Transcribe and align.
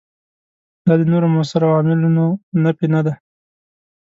دا 0.85 0.93
د 0.99 1.03
نورو 1.11 1.27
موثرو 1.35 1.69
عواملونو 1.73 2.25
نفي 2.63 2.85
نه 2.93 3.01
ده. 3.05 3.13